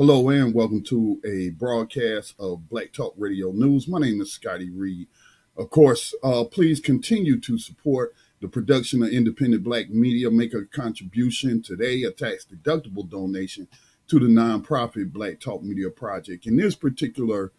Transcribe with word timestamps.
Hello 0.00 0.28
and 0.28 0.54
welcome 0.54 0.80
to 0.84 1.20
a 1.26 1.48
broadcast 1.48 2.36
of 2.38 2.68
Black 2.68 2.92
Talk 2.92 3.14
Radio 3.18 3.50
News. 3.50 3.88
My 3.88 3.98
name 3.98 4.20
is 4.20 4.32
Scotty 4.32 4.70
Reed. 4.70 5.08
Of 5.56 5.70
course, 5.70 6.14
uh, 6.22 6.44
please 6.44 6.78
continue 6.78 7.40
to 7.40 7.58
support 7.58 8.14
the 8.40 8.46
production 8.46 9.02
of 9.02 9.08
independent 9.08 9.64
black 9.64 9.90
media. 9.90 10.30
Make 10.30 10.54
a 10.54 10.66
contribution 10.66 11.62
today, 11.62 12.04
a 12.04 12.12
tax 12.12 12.46
deductible 12.46 13.10
donation 13.10 13.66
to 14.06 14.20
the 14.20 14.26
nonprofit 14.26 15.12
Black 15.12 15.40
Talk 15.40 15.64
Media 15.64 15.90
Project. 15.90 16.46
In 16.46 16.58
this 16.58 16.76
particular 16.76 17.50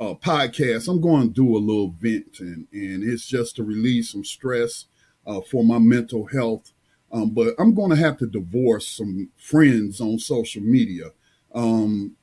uh, 0.00 0.14
podcast, 0.14 0.88
I'm 0.88 1.00
going 1.00 1.28
to 1.28 1.32
do 1.32 1.56
a 1.56 1.58
little 1.58 1.94
vent, 1.96 2.40
and, 2.40 2.66
it's 2.72 3.24
just 3.24 3.54
to 3.54 3.62
release 3.62 4.10
some 4.10 4.24
stress 4.24 4.86
uh, 5.24 5.42
for 5.42 5.62
my 5.62 5.78
mental 5.78 6.26
health. 6.26 6.72
Um, 7.12 7.30
but 7.30 7.54
I'm 7.56 7.72
going 7.72 7.90
to 7.90 7.96
have 8.02 8.18
to 8.18 8.26
divorce 8.26 8.88
some 8.88 9.30
friends 9.36 10.00
on 10.00 10.18
social 10.18 10.62
media 10.62 11.12
um, 11.54 12.16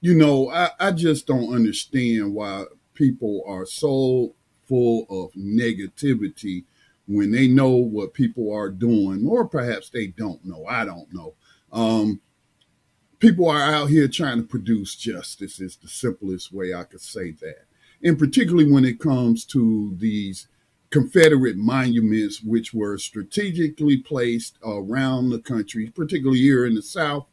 you 0.00 0.14
know, 0.14 0.50
I, 0.50 0.70
I 0.80 0.90
just 0.92 1.26
don't 1.26 1.54
understand 1.54 2.34
why 2.34 2.64
people 2.94 3.42
are 3.46 3.66
so 3.66 4.34
full 4.68 5.06
of 5.08 5.32
negativity 5.32 6.64
when 7.06 7.30
they 7.30 7.48
know 7.48 7.70
what 7.70 8.14
people 8.14 8.52
are 8.52 8.70
doing, 8.70 9.26
or 9.26 9.46
perhaps 9.46 9.90
they 9.90 10.08
don't 10.08 10.44
know. 10.44 10.64
I 10.66 10.84
don't 10.84 11.12
know. 11.12 11.34
Um, 11.72 12.20
people 13.18 13.48
are 13.48 13.62
out 13.62 13.90
here 13.90 14.08
trying 14.08 14.38
to 14.38 14.46
produce 14.46 14.96
justice, 14.96 15.60
is 15.60 15.76
the 15.76 15.88
simplest 15.88 16.52
way 16.52 16.74
I 16.74 16.84
could 16.84 17.00
say 17.00 17.30
that. 17.32 17.66
And 18.02 18.18
particularly 18.18 18.70
when 18.70 18.84
it 18.84 18.98
comes 18.98 19.44
to 19.46 19.94
these 19.96 20.48
Confederate 20.90 21.56
monuments, 21.56 22.42
which 22.42 22.74
were 22.74 22.98
strategically 22.98 23.96
placed 23.96 24.58
around 24.64 25.30
the 25.30 25.38
country, 25.38 25.90
particularly 25.94 26.40
here 26.40 26.66
in 26.66 26.74
the 26.74 26.82
South, 26.82 27.26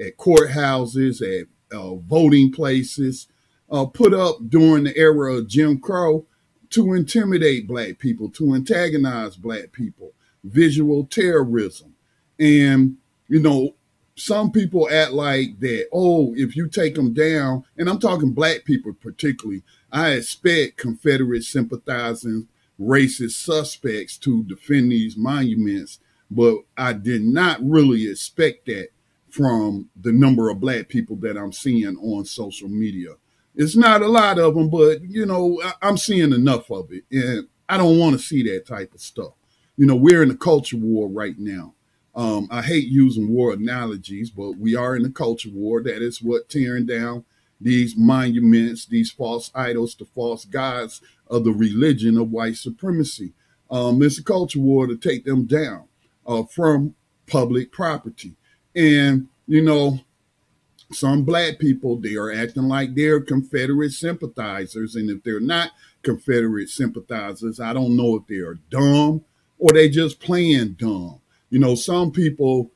at 0.00 0.16
courthouses, 0.16 1.20
at 1.22 1.46
uh, 1.76 1.94
voting 1.96 2.52
places, 2.52 3.28
uh, 3.70 3.84
put 3.84 4.14
up 4.14 4.38
during 4.48 4.84
the 4.84 4.96
era 4.96 5.34
of 5.34 5.48
Jim 5.48 5.80
Crow 5.80 6.26
to 6.70 6.94
intimidate 6.94 7.66
black 7.66 7.98
people, 7.98 8.28
to 8.30 8.54
antagonize 8.54 9.36
black 9.36 9.72
people, 9.72 10.12
visual 10.44 11.04
terrorism. 11.06 11.94
And, 12.38 12.96
you 13.28 13.40
know, 13.40 13.74
some 14.16 14.50
people 14.50 14.88
act 14.90 15.12
like 15.12 15.60
that, 15.60 15.88
oh, 15.92 16.34
if 16.36 16.56
you 16.56 16.68
take 16.68 16.94
them 16.94 17.12
down, 17.12 17.64
and 17.76 17.88
I'm 17.88 17.98
talking 17.98 18.32
black 18.32 18.64
people 18.64 18.94
particularly, 18.94 19.62
I 19.92 20.12
expect 20.12 20.78
Confederate 20.78 21.44
sympathizing 21.44 22.48
racist 22.80 23.32
suspects 23.32 24.16
to 24.18 24.42
defend 24.44 24.92
these 24.92 25.16
monuments, 25.16 25.98
but 26.30 26.58
I 26.76 26.92
did 26.92 27.22
not 27.22 27.58
really 27.62 28.08
expect 28.08 28.66
that 28.66 28.88
from 29.36 29.90
the 30.00 30.12
number 30.12 30.48
of 30.48 30.60
black 30.60 30.88
people 30.88 31.16
that 31.16 31.36
I'm 31.36 31.52
seeing 31.52 31.96
on 31.96 32.24
social 32.24 32.68
media. 32.68 33.10
It's 33.54 33.76
not 33.76 34.02
a 34.02 34.08
lot 34.08 34.38
of 34.38 34.54
them, 34.54 34.70
but 34.70 35.02
you 35.02 35.26
know, 35.26 35.62
I'm 35.82 35.98
seeing 35.98 36.32
enough 36.32 36.70
of 36.70 36.90
it. 36.90 37.04
And 37.10 37.48
I 37.68 37.76
don't 37.76 37.98
want 37.98 38.14
to 38.14 38.18
see 38.24 38.42
that 38.44 38.66
type 38.66 38.94
of 38.94 39.00
stuff. 39.00 39.32
You 39.76 39.86
know, 39.86 39.96
we're 39.96 40.22
in 40.22 40.30
a 40.30 40.36
culture 40.36 40.78
war 40.78 41.08
right 41.08 41.38
now. 41.38 41.74
Um, 42.14 42.48
I 42.50 42.62
hate 42.62 42.88
using 42.88 43.28
war 43.28 43.52
analogies, 43.52 44.30
but 44.30 44.52
we 44.52 44.74
are 44.74 44.96
in 44.96 45.04
a 45.04 45.10
culture 45.10 45.50
war. 45.52 45.82
That 45.82 46.00
is 46.00 46.22
what 46.22 46.48
tearing 46.48 46.86
down 46.86 47.24
these 47.60 47.94
monuments, 47.96 48.86
these 48.86 49.10
false 49.10 49.50
idols, 49.54 49.94
the 49.94 50.06
false 50.06 50.46
gods 50.46 51.02
of 51.26 51.44
the 51.44 51.52
religion 51.52 52.16
of 52.16 52.30
white 52.30 52.56
supremacy. 52.56 53.34
Um, 53.70 54.02
it's 54.02 54.18
a 54.18 54.24
culture 54.24 54.60
war 54.60 54.86
to 54.86 54.96
take 54.96 55.24
them 55.24 55.44
down 55.44 55.88
uh, 56.26 56.44
from 56.44 56.94
public 57.26 57.70
property. 57.70 58.36
And, 58.76 59.28
you 59.46 59.62
know, 59.62 60.00
some 60.92 61.24
black 61.24 61.58
people, 61.58 61.96
they 61.96 62.14
are 62.14 62.32
acting 62.32 62.64
like 62.64 62.94
they're 62.94 63.20
Confederate 63.20 63.92
sympathizers. 63.92 64.94
And 64.94 65.10
if 65.10 65.22
they're 65.24 65.40
not 65.40 65.72
Confederate 66.02 66.68
sympathizers, 66.68 67.58
I 67.58 67.72
don't 67.72 67.96
know 67.96 68.16
if 68.16 68.26
they 68.26 68.36
are 68.36 68.58
dumb 68.70 69.24
or 69.58 69.72
they 69.72 69.88
just 69.88 70.20
playing 70.20 70.74
dumb. 70.74 71.20
You 71.50 71.58
know, 71.58 71.74
some 71.74 72.12
people 72.12 72.70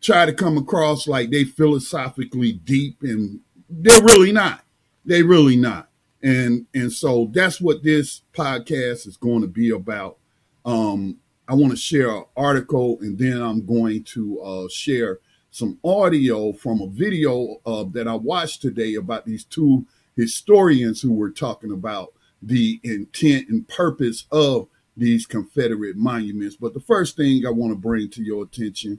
try 0.00 0.26
to 0.26 0.32
come 0.32 0.56
across 0.56 1.08
like 1.08 1.30
they 1.30 1.44
philosophically 1.44 2.52
deep 2.52 3.02
and 3.02 3.40
they're 3.68 4.02
really 4.02 4.32
not. 4.32 4.64
They 5.04 5.22
really 5.22 5.56
not. 5.56 5.88
And 6.22 6.66
and 6.74 6.90
so 6.92 7.30
that's 7.32 7.60
what 7.60 7.82
this 7.82 8.22
podcast 8.32 9.06
is 9.06 9.16
going 9.18 9.42
to 9.42 9.48
be 9.48 9.70
about. 9.70 10.18
Um, 10.64 11.18
I 11.46 11.54
want 11.54 11.72
to 11.72 11.76
share 11.76 12.10
an 12.10 12.24
article 12.36 12.98
and 13.02 13.18
then 13.18 13.42
I'm 13.42 13.66
going 13.66 14.04
to 14.04 14.40
uh, 14.40 14.68
share 14.70 15.18
some 15.54 15.78
audio 15.84 16.52
from 16.52 16.80
a 16.80 16.88
video 16.88 17.60
uh, 17.64 17.84
that 17.92 18.08
I 18.08 18.14
watched 18.16 18.60
today 18.60 18.96
about 18.96 19.24
these 19.24 19.44
two 19.44 19.86
historians 20.16 21.00
who 21.00 21.12
were 21.12 21.30
talking 21.30 21.70
about 21.70 22.12
the 22.42 22.80
intent 22.82 23.48
and 23.48 23.66
purpose 23.68 24.24
of 24.32 24.66
these 24.96 25.26
Confederate 25.26 25.94
monuments. 25.94 26.56
But 26.56 26.74
the 26.74 26.80
first 26.80 27.16
thing 27.16 27.46
I 27.46 27.50
want 27.50 27.70
to 27.70 27.78
bring 27.78 28.10
to 28.10 28.22
your 28.24 28.42
attention 28.42 28.98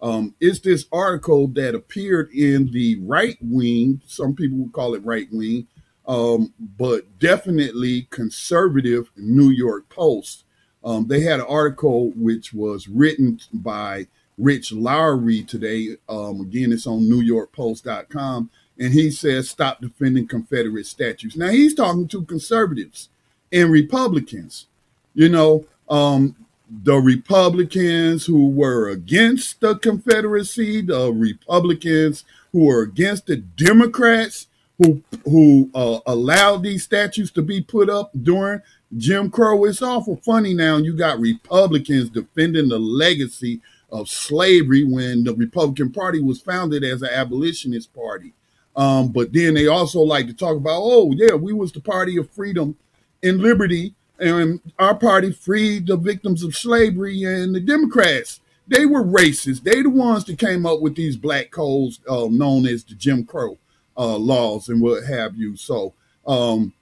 um, 0.00 0.36
is 0.38 0.60
this 0.60 0.86
article 0.92 1.48
that 1.48 1.74
appeared 1.74 2.30
in 2.30 2.70
the 2.70 3.00
right 3.00 3.36
wing, 3.40 4.00
some 4.06 4.36
people 4.36 4.58
would 4.58 4.72
call 4.72 4.94
it 4.94 5.04
right 5.04 5.26
wing, 5.32 5.66
um, 6.06 6.54
but 6.78 7.18
definitely 7.18 8.02
conservative 8.10 9.10
New 9.16 9.50
York 9.50 9.88
Post. 9.88 10.44
Um, 10.84 11.08
they 11.08 11.22
had 11.22 11.40
an 11.40 11.46
article 11.48 12.12
which 12.14 12.54
was 12.54 12.86
written 12.86 13.40
by 13.52 14.06
Rich 14.38 14.72
Lowry 14.72 15.42
today. 15.42 15.96
Um, 16.08 16.40
again, 16.40 16.72
it's 16.72 16.86
on 16.86 17.00
NewYorkPost.com. 17.02 18.50
And 18.78 18.92
he 18.94 19.10
says, 19.10 19.50
stop 19.50 19.80
defending 19.80 20.28
Confederate 20.28 20.86
statues. 20.86 21.36
Now, 21.36 21.48
he's 21.48 21.74
talking 21.74 22.06
to 22.08 22.22
conservatives 22.24 23.08
and 23.52 23.72
Republicans. 23.72 24.66
You 25.14 25.28
know, 25.28 25.66
um, 25.90 26.36
the 26.70 26.96
Republicans 26.96 28.26
who 28.26 28.48
were 28.48 28.88
against 28.88 29.60
the 29.60 29.76
Confederacy, 29.76 30.82
the 30.82 31.12
Republicans 31.12 32.24
who 32.52 32.66
were 32.66 32.82
against 32.82 33.26
the 33.26 33.36
Democrats 33.36 34.46
who 34.78 35.02
who 35.24 35.70
uh, 35.74 35.98
allowed 36.06 36.62
these 36.62 36.84
statues 36.84 37.30
to 37.32 37.42
be 37.42 37.60
put 37.60 37.90
up 37.90 38.10
during 38.22 38.62
Jim 38.96 39.30
Crow. 39.30 39.64
It's 39.64 39.82
awful 39.82 40.16
funny 40.24 40.54
now. 40.54 40.76
You 40.76 40.96
got 40.96 41.18
Republicans 41.18 42.10
defending 42.10 42.68
the 42.68 42.78
legacy 42.78 43.60
of 43.90 44.08
slavery 44.08 44.84
when 44.84 45.24
the 45.24 45.34
Republican 45.34 45.92
Party 45.92 46.20
was 46.20 46.40
founded 46.40 46.84
as 46.84 47.02
an 47.02 47.10
abolitionist 47.10 47.94
party. 47.94 48.34
Um, 48.76 49.08
but 49.08 49.32
then 49.32 49.54
they 49.54 49.66
also 49.66 50.00
like 50.00 50.26
to 50.26 50.34
talk 50.34 50.56
about, 50.56 50.80
oh 50.82 51.12
yeah, 51.16 51.34
we 51.34 51.52
was 51.52 51.72
the 51.72 51.80
party 51.80 52.16
of 52.16 52.30
freedom 52.30 52.76
and 53.22 53.40
liberty, 53.40 53.94
and 54.20 54.60
our 54.78 54.94
party 54.94 55.32
freed 55.32 55.86
the 55.86 55.96
victims 55.96 56.42
of 56.42 56.56
slavery. 56.56 57.24
And 57.24 57.54
the 57.54 57.60
Democrats, 57.60 58.40
they 58.68 58.86
were 58.86 59.02
racist. 59.02 59.62
They 59.62 59.82
the 59.82 59.90
ones 59.90 60.24
that 60.26 60.38
came 60.38 60.66
up 60.66 60.80
with 60.80 60.94
these 60.94 61.16
black 61.16 61.50
codes 61.50 62.00
uh, 62.08 62.28
known 62.30 62.66
as 62.66 62.84
the 62.84 62.94
Jim 62.94 63.24
Crow 63.24 63.58
uh, 63.96 64.16
laws 64.16 64.68
and 64.68 64.80
what 64.80 65.04
have 65.04 65.34
you. 65.34 65.56
So 65.56 65.94
um, 66.26 66.72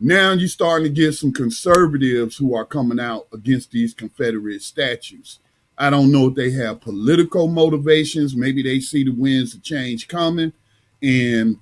now 0.00 0.32
you're 0.32 0.48
starting 0.48 0.88
to 0.88 1.00
get 1.00 1.12
some 1.12 1.32
conservatives 1.32 2.36
who 2.36 2.54
are 2.54 2.64
coming 2.64 2.98
out 2.98 3.28
against 3.32 3.70
these 3.70 3.94
Confederate 3.94 4.62
statues. 4.62 5.38
I 5.78 5.90
don't 5.90 6.12
know 6.12 6.28
if 6.28 6.34
they 6.34 6.50
have 6.52 6.80
political 6.80 7.48
motivations. 7.48 8.36
Maybe 8.36 8.62
they 8.62 8.80
see 8.80 9.04
the 9.04 9.10
winds 9.10 9.54
of 9.54 9.62
change 9.62 10.08
coming 10.08 10.52
and 11.02 11.58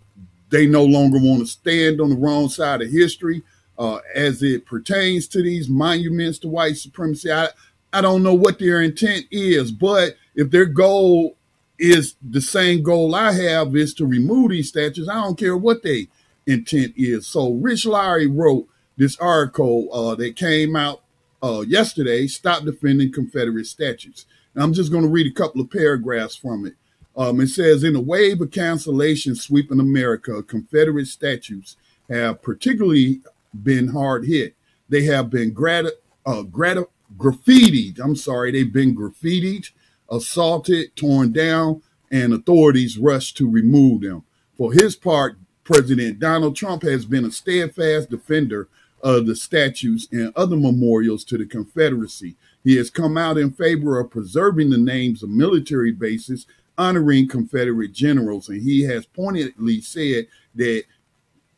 they 0.50 0.66
no 0.66 0.84
longer 0.84 1.18
want 1.18 1.40
to 1.40 1.46
stand 1.46 2.00
on 2.00 2.10
the 2.10 2.16
wrong 2.16 2.48
side 2.48 2.82
of 2.82 2.90
history 2.90 3.42
uh, 3.78 3.98
as 4.14 4.42
it 4.42 4.66
pertains 4.66 5.26
to 5.28 5.42
these 5.42 5.68
monuments 5.68 6.38
to 6.40 6.48
white 6.48 6.76
supremacy. 6.76 7.32
I, 7.32 7.48
I 7.92 8.00
don't 8.00 8.22
know 8.22 8.34
what 8.34 8.58
their 8.58 8.80
intent 8.80 9.26
is, 9.30 9.72
but 9.72 10.16
if 10.34 10.50
their 10.50 10.66
goal 10.66 11.36
is 11.78 12.14
the 12.22 12.40
same 12.40 12.82
goal 12.82 13.14
I 13.14 13.32
have 13.32 13.74
is 13.74 13.94
to 13.94 14.06
remove 14.06 14.50
these 14.50 14.68
statues, 14.68 15.08
I 15.08 15.14
don't 15.14 15.38
care 15.38 15.56
what 15.56 15.82
their 15.82 16.04
intent 16.46 16.94
is. 16.96 17.26
So 17.26 17.52
Rich 17.54 17.86
Lowry 17.86 18.28
wrote 18.28 18.68
this 18.96 19.16
article 19.18 19.88
uh, 19.92 20.14
that 20.16 20.36
came 20.36 20.76
out 20.76 21.02
uh, 21.44 21.60
yesterday, 21.60 22.26
Stop 22.26 22.64
Defending 22.64 23.12
Confederate 23.12 23.66
Statues. 23.66 24.24
And 24.54 24.64
I'm 24.64 24.72
just 24.72 24.90
going 24.90 25.04
to 25.04 25.10
read 25.10 25.30
a 25.30 25.34
couple 25.34 25.60
of 25.60 25.70
paragraphs 25.70 26.34
from 26.34 26.64
it. 26.64 26.72
Um, 27.14 27.38
it 27.42 27.48
says, 27.48 27.84
in 27.84 27.94
a 27.94 28.00
wave 28.00 28.40
of 28.40 28.50
cancellation 28.50 29.34
sweeping 29.34 29.78
America, 29.78 30.42
Confederate 30.42 31.06
statues 31.06 31.76
have 32.08 32.40
particularly 32.40 33.20
been 33.62 33.88
hard 33.88 34.24
hit. 34.24 34.54
They 34.88 35.02
have 35.04 35.28
been 35.28 35.52
grat- 35.52 35.92
uh, 36.24 36.44
graffitied. 36.44 38.00
I'm 38.02 38.16
sorry, 38.16 38.50
they've 38.50 38.72
been 38.72 38.96
graffitied, 38.96 39.70
assaulted, 40.10 40.96
torn 40.96 41.32
down, 41.32 41.82
and 42.10 42.32
authorities 42.32 42.96
rushed 42.96 43.36
to 43.36 43.50
remove 43.50 44.00
them. 44.00 44.24
For 44.56 44.72
his 44.72 44.96
part, 44.96 45.36
President 45.62 46.20
Donald 46.20 46.56
Trump 46.56 46.82
has 46.84 47.04
been 47.04 47.26
a 47.26 47.30
steadfast 47.30 48.08
defender 48.08 48.68
of 49.04 49.26
the 49.26 49.36
statues 49.36 50.08
and 50.10 50.32
other 50.34 50.56
memorials 50.56 51.24
to 51.24 51.36
the 51.36 51.44
Confederacy. 51.44 52.34
He 52.64 52.76
has 52.76 52.88
come 52.88 53.18
out 53.18 53.36
in 53.36 53.52
favor 53.52 54.00
of 54.00 54.10
preserving 54.10 54.70
the 54.70 54.78
names 54.78 55.22
of 55.22 55.28
military 55.28 55.92
bases 55.92 56.46
honoring 56.78 57.28
Confederate 57.28 57.92
generals, 57.92 58.48
and 58.48 58.62
he 58.62 58.82
has 58.84 59.04
pointedly 59.04 59.82
said 59.82 60.26
that 60.54 60.84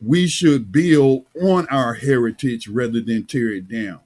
we 0.05 0.27
should 0.27 0.73
build 0.73 1.25
on 1.41 1.67
our 1.69 1.95
heritage 1.95 2.69
rather 2.69 3.01
than 3.01 3.25
tear 3.25 3.53
it 3.53 3.69
down. 3.69 4.01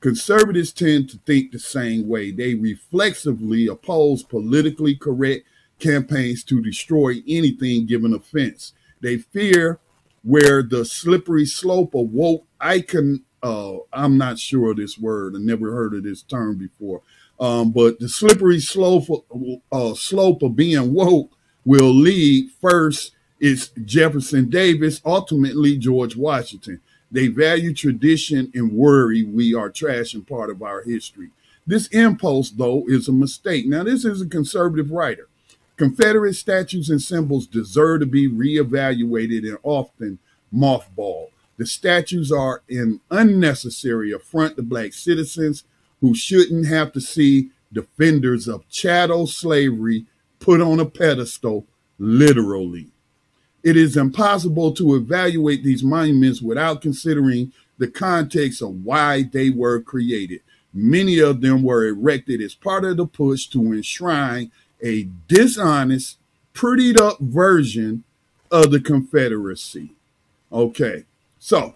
Conservatives 0.00 0.72
tend 0.72 1.08
to 1.08 1.18
think 1.18 1.52
the 1.52 1.60
same 1.60 2.08
way. 2.08 2.32
They 2.32 2.56
reflexively 2.56 3.68
oppose 3.68 4.24
politically 4.24 4.96
correct 4.96 5.46
campaigns 5.78 6.42
to 6.44 6.60
destroy 6.60 7.22
anything 7.28 7.86
given 7.86 8.12
offense. 8.12 8.72
They 9.00 9.18
fear 9.18 9.78
where 10.22 10.62
the 10.62 10.84
slippery 10.84 11.46
slope 11.46 11.94
of 11.94 12.10
woke 12.10 12.46
icon, 12.60 13.22
uh, 13.42 13.74
I'm 13.92 14.16
not 14.18 14.38
sure 14.38 14.70
of 14.70 14.76
this 14.76 14.98
word, 14.98 15.34
I 15.34 15.38
never 15.38 15.72
heard 15.72 15.94
of 15.94 16.04
this 16.04 16.22
term 16.22 16.56
before, 16.56 17.02
um, 17.40 17.72
but 17.72 17.98
the 17.98 18.08
slippery 18.08 18.60
slope, 18.60 19.26
uh, 19.72 19.94
slope 19.94 20.42
of 20.42 20.56
being 20.56 20.94
woke 20.94 21.32
will 21.64 21.92
lead 21.92 22.50
first 22.60 23.12
is 23.40 23.70
Jefferson 23.84 24.48
Davis, 24.48 25.00
ultimately 25.04 25.76
George 25.76 26.16
Washington. 26.16 26.80
They 27.10 27.26
value 27.26 27.74
tradition 27.74 28.50
and 28.54 28.72
worry 28.72 29.22
we 29.24 29.54
are 29.54 29.70
trashing 29.70 30.26
part 30.26 30.48
of 30.48 30.62
our 30.62 30.82
history. 30.82 31.30
This 31.66 31.88
impulse, 31.88 32.50
though, 32.50 32.84
is 32.88 33.08
a 33.08 33.12
mistake. 33.12 33.66
Now, 33.66 33.84
this 33.84 34.04
is 34.04 34.22
a 34.22 34.26
conservative 34.26 34.90
writer. 34.90 35.28
Confederate 35.76 36.34
statues 36.34 36.90
and 36.90 37.00
symbols 37.00 37.46
deserve 37.46 38.00
to 38.00 38.06
be 38.06 38.28
reevaluated 38.28 39.48
and 39.48 39.58
often 39.62 40.18
mothballed. 40.54 41.28
The 41.56 41.66
statues 41.66 42.30
are 42.30 42.62
an 42.68 43.00
unnecessary 43.10 44.12
affront 44.12 44.56
to 44.56 44.62
black 44.62 44.92
citizens 44.92 45.64
who 46.00 46.14
shouldn't 46.14 46.66
have 46.66 46.92
to 46.92 47.00
see 47.00 47.50
defenders 47.72 48.48
of 48.48 48.68
chattel 48.68 49.26
slavery 49.26 50.06
put 50.40 50.60
on 50.60 50.80
a 50.80 50.84
pedestal, 50.86 51.66
literally. 51.98 52.88
It 53.62 53.76
is 53.76 53.96
impossible 53.96 54.72
to 54.74 54.96
evaluate 54.96 55.62
these 55.62 55.84
monuments 55.84 56.42
without 56.42 56.82
considering 56.82 57.52
the 57.78 57.86
context 57.88 58.60
of 58.60 58.84
why 58.84 59.22
they 59.22 59.50
were 59.50 59.80
created. 59.80 60.40
Many 60.74 61.20
of 61.20 61.40
them 61.40 61.62
were 61.62 61.86
erected 61.86 62.40
as 62.40 62.54
part 62.54 62.84
of 62.84 62.96
the 62.96 63.06
push 63.06 63.46
to 63.48 63.72
enshrine 63.72 64.50
a 64.82 65.08
dishonest, 65.28 66.18
prettied 66.54 66.98
up 66.98 67.18
version 67.20 68.04
of 68.50 68.70
the 68.70 68.80
Confederacy. 68.80 69.92
Okay, 70.52 71.04
so 71.38 71.74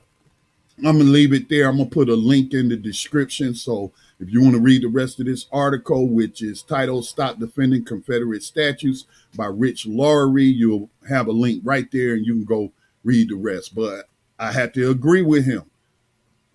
I'm 0.78 0.98
gonna 0.98 1.04
leave 1.04 1.32
it 1.32 1.48
there. 1.48 1.68
I'm 1.68 1.78
gonna 1.78 1.88
put 1.88 2.08
a 2.08 2.14
link 2.14 2.52
in 2.52 2.68
the 2.68 2.76
description. 2.76 3.54
So 3.54 3.92
if 4.20 4.30
you 4.30 4.42
want 4.42 4.54
to 4.54 4.60
read 4.60 4.82
the 4.82 4.88
rest 4.88 5.20
of 5.20 5.26
this 5.26 5.46
article, 5.50 6.08
which 6.08 6.42
is 6.42 6.62
titled 6.62 7.06
Stop 7.06 7.38
Defending 7.38 7.84
Confederate 7.84 8.42
Statues 8.42 9.06
by 9.34 9.46
Rich 9.46 9.86
Lowry, 9.86 10.44
you'll 10.44 10.90
have 11.08 11.28
a 11.28 11.32
link 11.32 11.62
right 11.64 11.90
there 11.90 12.14
and 12.14 12.26
you 12.26 12.34
can 12.34 12.44
go 12.44 12.72
read 13.04 13.30
the 13.30 13.36
rest. 13.36 13.74
But 13.74 14.08
I 14.38 14.52
had 14.52 14.74
to 14.74 14.90
agree 14.90 15.22
with 15.22 15.46
him. 15.46 15.64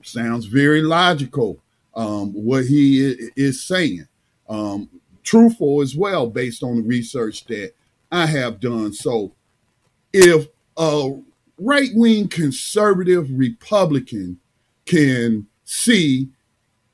Sounds 0.04 0.46
very 0.46 0.82
logical, 0.82 1.60
um, 1.96 2.34
what 2.34 2.66
he 2.66 3.30
is 3.36 3.64
saying. 3.64 4.08
Um, 4.50 4.90
truthful 5.24 5.82
as 5.82 5.96
well 5.96 6.28
based 6.28 6.64
on 6.64 6.78
the 6.78 6.84
research 6.84 7.46
that 7.46 7.74
I 8.12 8.26
have 8.26 8.60
done. 8.60 8.94
So 8.94 9.34
if 10.14 10.48
a 10.78 11.12
right 11.58 11.90
wing 11.94 12.28
conservative 12.28 13.30
Republican 13.32 14.40
can 14.86 15.48
see 15.64 16.30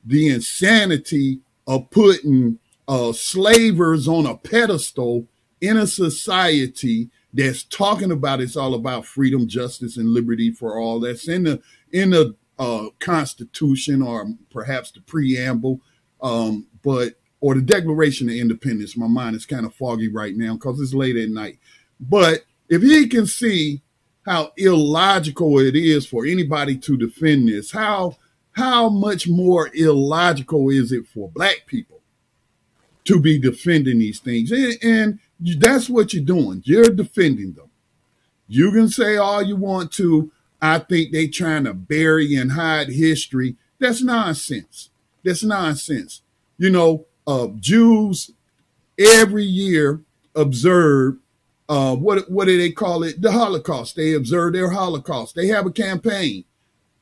the 0.05 0.29
insanity 0.29 1.39
of 1.67 1.89
putting 1.89 2.59
uh, 2.87 3.11
slavers 3.11 4.07
on 4.07 4.25
a 4.25 4.37
pedestal 4.37 5.27
in 5.59 5.77
a 5.77 5.87
society 5.87 7.09
that's 7.33 7.63
talking 7.63 8.11
about 8.11 8.41
it's 8.41 8.55
all 8.55 8.73
about 8.73 9.05
freedom, 9.05 9.47
justice, 9.47 9.97
and 9.97 10.09
liberty 10.09 10.51
for 10.51 10.79
all. 10.79 10.99
That's 10.99 11.27
in 11.27 11.43
the 11.43 11.61
in 11.91 12.11
the 12.11 12.35
uh, 12.57 12.87
Constitution 12.99 14.01
or 14.01 14.27
perhaps 14.49 14.91
the 14.91 15.01
preamble, 15.01 15.81
um, 16.21 16.67
but 16.83 17.15
or 17.39 17.55
the 17.55 17.61
Declaration 17.61 18.29
of 18.29 18.35
Independence. 18.35 18.97
My 18.97 19.07
mind 19.07 19.35
is 19.35 19.45
kind 19.45 19.65
of 19.65 19.75
foggy 19.75 20.07
right 20.07 20.35
now 20.35 20.53
because 20.53 20.79
it's 20.79 20.93
late 20.93 21.15
at 21.15 21.29
night. 21.29 21.59
But 21.99 22.43
if 22.69 22.81
he 22.81 23.07
can 23.07 23.25
see 23.25 23.81
how 24.25 24.51
illogical 24.57 25.59
it 25.59 25.75
is 25.75 26.05
for 26.05 26.25
anybody 26.25 26.77
to 26.77 26.97
defend 26.97 27.47
this, 27.47 27.71
how 27.71 28.17
how 28.51 28.89
much 28.89 29.27
more 29.27 29.69
illogical 29.73 30.69
is 30.69 30.91
it 30.91 31.05
for 31.07 31.29
black 31.29 31.65
people 31.67 32.01
to 33.05 33.19
be 33.19 33.39
defending 33.39 33.99
these 33.99 34.19
things? 34.19 34.51
And, 34.51 34.77
and 34.81 35.19
that's 35.59 35.87
what 35.89 36.11
you're 36.11 36.25
doing. 36.25 36.63
You're 36.65 36.89
defending 36.89 37.53
them. 37.53 37.69
You 38.47 38.71
can 38.71 38.89
say 38.89 39.15
all 39.15 39.43
you 39.43 39.55
want 39.55 39.91
to. 39.93 40.31
I 40.59 40.79
think 40.79 41.11
they 41.11 41.27
trying 41.27 41.65
to 41.65 41.73
bury 41.75 42.35
and 42.35 42.53
hide 42.53 42.89
history. 42.89 43.57
That's 43.77 44.01
nonsense. 44.01 44.89
That's 45.23 45.43
nonsense. 45.43 46.23
You 46.57 46.71
know, 46.71 47.05
uh, 47.27 47.49
Jews 47.59 48.31
every 48.97 49.43
year 49.45 50.01
observe 50.35 51.17
uh, 51.69 51.95
what 51.95 52.29
what 52.31 52.45
do 52.45 52.57
they 52.57 52.71
call 52.71 53.03
it? 53.03 53.21
The 53.21 53.31
Holocaust. 53.31 53.95
They 53.95 54.13
observe 54.13 54.53
their 54.53 54.69
Holocaust. 54.69 55.35
They 55.35 55.47
have 55.47 55.65
a 55.65 55.71
campaign 55.71 56.45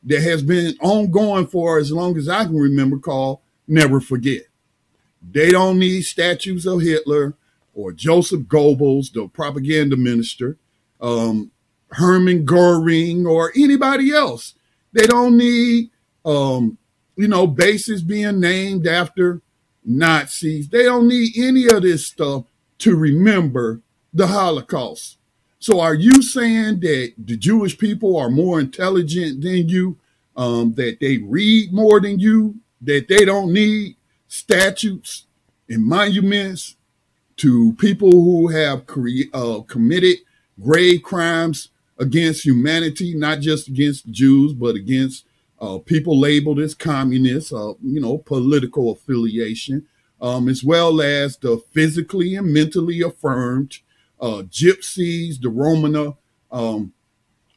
that 0.03 0.21
has 0.21 0.41
been 0.41 0.75
ongoing 0.81 1.47
for 1.47 1.77
as 1.77 1.91
long 1.91 2.17
as 2.17 2.27
I 2.27 2.45
can 2.45 2.57
remember 2.57 2.97
called 2.97 3.39
Never 3.67 3.99
Forget. 3.99 4.43
They 5.31 5.51
don't 5.51 5.79
need 5.79 6.03
statues 6.03 6.65
of 6.65 6.81
Hitler 6.81 7.35
or 7.73 7.91
Joseph 7.91 8.41
Goebbels, 8.41 9.11
the 9.11 9.27
propaganda 9.27 9.97
minister, 9.97 10.57
um, 11.01 11.51
Hermann 11.91 12.45
Goering, 12.45 13.25
or 13.25 13.51
anybody 13.55 14.11
else. 14.13 14.53
They 14.93 15.07
don't 15.07 15.37
need, 15.37 15.89
um, 16.23 16.77
you 17.15 17.27
know, 17.27 17.47
bases 17.47 18.01
being 18.01 18.39
named 18.39 18.87
after 18.87 19.41
Nazis. 19.85 20.69
They 20.69 20.83
don't 20.83 21.07
need 21.07 21.33
any 21.37 21.67
of 21.67 21.83
this 21.83 22.07
stuff 22.07 22.45
to 22.79 22.95
remember 22.95 23.81
the 24.13 24.27
Holocaust. 24.27 25.17
So 25.59 25.79
are 25.79 25.95
you 25.95 26.21
saying 26.21 26.81
that 26.81 27.13
the 27.17 27.37
Jewish 27.37 27.77
people 27.77 28.17
are 28.17 28.29
more 28.29 28.59
intelligent 28.59 29.41
than 29.41 29.69
you, 29.69 29.97
um, 30.37 30.73
that 30.75 30.99
they 30.99 31.17
read 31.17 31.73
more 31.73 31.99
than 31.99 32.19
you, 32.19 32.55
that 32.81 33.07
they 33.07 33.25
don't 33.25 33.53
need 33.53 33.95
statutes 34.27 35.25
and 35.69 35.83
monuments 35.85 36.75
to 37.37 37.73
people 37.73 38.11
who 38.11 38.49
have 38.49 38.85
cre- 38.85 39.29
uh, 39.33 39.61
committed 39.61 40.17
grave 40.61 41.03
crimes 41.03 41.69
against 41.99 42.45
humanity, 42.45 43.13
not 43.15 43.39
just 43.39 43.67
against 43.67 44.09
Jews, 44.11 44.53
but 44.53 44.75
against 44.75 45.25
uh, 45.59 45.77
people 45.79 46.19
labeled 46.19 46.59
as 46.59 46.73
communists, 46.73 47.53
uh, 47.53 47.73
you 47.83 47.99
know, 48.01 48.17
political 48.17 48.91
affiliation, 48.91 49.87
um, 50.21 50.49
as 50.49 50.63
well 50.63 51.01
as 51.01 51.37
the 51.37 51.57
physically 51.71 52.35
and 52.35 52.53
mentally 52.53 53.01
affirmed 53.01 53.79
uh, 54.19 54.43
gypsies, 54.49 55.41
the 55.41 55.49
Romana, 55.49 56.15
um, 56.51 56.93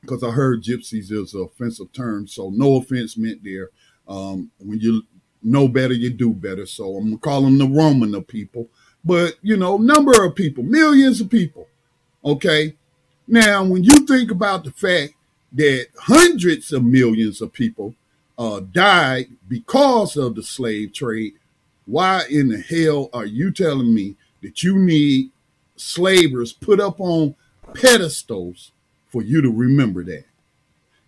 because 0.01 0.23
I 0.23 0.31
heard 0.31 0.63
gypsies 0.63 1.11
is 1.11 1.35
an 1.35 1.43
offensive 1.43 1.93
term, 1.93 2.27
so 2.27 2.51
no 2.51 2.77
offense 2.77 3.17
meant 3.17 3.43
there. 3.43 3.71
Um, 4.07 4.51
when 4.59 4.81
you 4.81 5.03
know 5.43 5.69
better, 5.69 5.95
you 5.95 6.11
do 6.11 6.33
better. 6.33 6.67
So 6.67 6.97
I'm 6.97 7.05
gonna 7.05 7.19
call 7.19 7.43
them 7.43 7.59
the 7.59 7.67
Romana 7.67 8.23
people. 8.23 8.69
But 9.05 9.35
you 9.43 9.57
know, 9.57 9.77
number 9.77 10.25
of 10.25 10.35
people, 10.35 10.65
millions 10.65 11.21
of 11.21 11.31
people. 11.31 11.69
Okay. 12.25 12.75
Now, 13.27 13.63
when 13.65 13.85
you 13.85 14.07
think 14.07 14.31
about 14.31 14.65
the 14.65 14.71
fact 14.71 15.13
that 15.53 15.89
hundreds 15.97 16.73
of 16.73 16.85
millions 16.85 17.41
of 17.41 17.53
people 17.53 17.95
uh, 18.39 18.61
died 18.61 19.27
because 19.49 20.17
of 20.17 20.35
the 20.35 20.43
slave 20.43 20.93
trade, 20.93 21.35
why 21.87 22.25
in 22.31 22.49
the 22.49 22.61
hell 22.61 23.09
are 23.13 23.27
you 23.27 23.51
telling 23.51 23.95
me 23.95 24.17
that 24.43 24.63
you 24.63 24.79
need 24.79 25.31
slavers 25.77 26.53
put 26.53 26.81
up 26.81 27.01
on 27.01 27.35
pedestals 27.75 28.73
for 29.09 29.23
you 29.23 29.41
to 29.43 29.51
remember 29.51 30.05
that? 30.05 30.25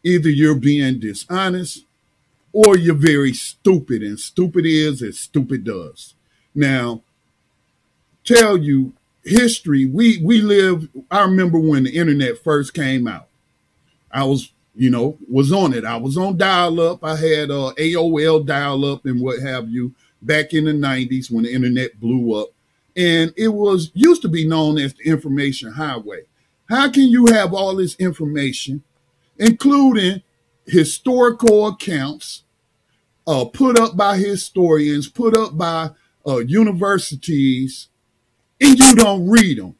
Either 0.02 0.30
you're 0.30 0.54
being 0.54 0.99
dishonest 0.99 1.85
or 2.52 2.76
you're 2.76 2.94
very 2.94 3.32
stupid, 3.32 4.02
and 4.02 4.18
stupid 4.18 4.66
is 4.66 5.02
as 5.02 5.20
stupid 5.20 5.64
does. 5.64 6.14
Now, 6.54 7.02
tell 8.25 8.56
you 8.56 8.94
history, 9.23 9.87
we 9.87 10.20
we 10.23 10.40
live. 10.40 10.88
I 11.11 11.23
remember 11.23 11.59
when 11.61 11.85
the 11.85 11.97
internet 11.97 12.38
first 12.38 12.75
came 12.75 13.06
out. 13.06 13.28
I 14.12 14.25
was, 14.25 14.52
you 14.75 14.90
know, 14.90 15.19
was 15.29 15.52
on 15.52 15.73
it. 15.73 15.85
I 15.85 15.97
was 15.97 16.17
on 16.17 16.37
dial 16.37 16.81
up. 16.81 17.05
I 17.05 17.17
had 17.17 17.50
uh, 17.50 17.73
AOL 17.79 18.45
dial 18.45 18.85
up 18.85 19.05
and 19.05 19.21
what 19.21 19.40
have 19.40 19.69
you 19.69 19.95
back 20.23 20.52
in 20.52 20.64
the 20.64 20.73
90s 20.73 21.31
when 21.31 21.45
the 21.45 21.52
internet 21.52 21.99
blew 22.00 22.35
up. 22.40 22.49
And 22.97 23.33
it 23.37 23.49
was 23.49 23.90
used 23.95 24.23
to 24.23 24.29
be 24.29 24.47
known 24.47 24.79
as 24.79 24.95
the 24.95 25.05
information 25.05 25.73
highway. 25.73 26.23
How 26.69 26.90
can 26.90 27.05
you 27.05 27.26
have 27.26 27.55
all 27.55 27.76
this 27.76 27.97
information, 27.97 28.83
including 29.38 30.23
historical 30.67 31.69
accounts, 31.69 32.45
uh, 33.26 33.45
put 33.45 33.79
up 33.79 33.97
by 33.97 34.19
historians, 34.19 35.09
put 35.09 35.37
up 35.37 35.57
by 35.57 35.90
uh, 36.26 36.38
universities, 36.38 37.88
and 38.61 38.79
you 38.79 38.95
don't 38.95 39.29
read 39.29 39.59
them. 39.59 39.75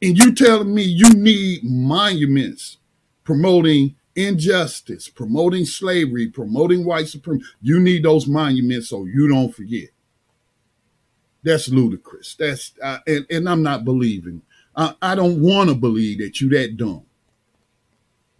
And 0.00 0.16
you 0.16 0.34
telling 0.34 0.74
me 0.74 0.82
you 0.82 1.10
need 1.10 1.64
monuments 1.64 2.78
promoting 3.24 3.96
injustice, 4.14 5.08
promoting 5.08 5.64
slavery, 5.64 6.28
promoting 6.28 6.84
white 6.84 7.08
supremacy. 7.08 7.46
You 7.60 7.80
need 7.80 8.04
those 8.04 8.26
monuments 8.26 8.88
so 8.88 9.04
you 9.04 9.28
don't 9.28 9.54
forget. 9.54 9.90
That's 11.42 11.68
ludicrous. 11.68 12.34
That's 12.38 12.72
uh, 12.82 12.98
and, 13.06 13.26
and 13.30 13.48
I'm 13.48 13.62
not 13.62 13.84
believing. 13.84 14.42
I, 14.74 14.94
I 15.00 15.14
don't 15.14 15.40
want 15.40 15.68
to 15.70 15.74
believe 15.74 16.18
that 16.18 16.40
you 16.40 16.48
that 16.50 16.76
dumb. 16.76 17.04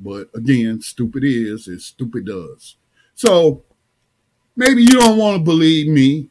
But 0.00 0.30
again, 0.34 0.80
stupid 0.80 1.24
is 1.24 1.68
as 1.68 1.84
stupid 1.84 2.26
does. 2.26 2.76
So 3.14 3.64
maybe 4.56 4.82
you 4.82 4.98
don't 4.98 5.18
want 5.18 5.38
to 5.38 5.44
believe 5.44 5.88
me, 5.88 6.30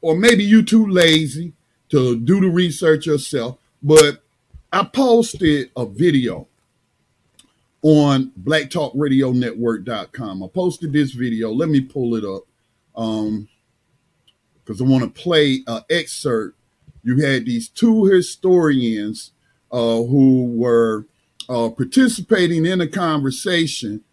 or 0.00 0.16
maybe 0.16 0.44
you 0.44 0.62
too 0.62 0.86
lazy 0.86 1.52
to 1.90 2.18
do 2.18 2.40
the 2.40 2.48
research 2.48 3.06
yourself. 3.06 3.58
But 3.82 4.22
I 4.72 4.84
posted 4.84 5.70
a 5.76 5.86
video 5.86 6.48
on 7.82 8.32
blacktalkradionetwork.com. 8.42 10.42
I 10.42 10.46
posted 10.48 10.92
this 10.92 11.12
video. 11.12 11.52
Let 11.52 11.68
me 11.68 11.80
pull 11.80 12.16
it 12.16 12.24
up. 12.24 12.42
Um, 12.94 13.48
because 14.68 14.82
I 14.82 14.84
want 14.84 15.02
to 15.02 15.22
play 15.22 15.62
an 15.66 15.80
excerpt. 15.88 16.54
You 17.02 17.24
had 17.24 17.46
these 17.46 17.68
two 17.68 18.04
historians 18.04 19.32
uh, 19.72 20.02
who 20.02 20.52
were 20.54 21.06
uh, 21.48 21.70
participating 21.70 22.66
in 22.66 22.82
a 22.82 22.86
conversation 22.86 24.04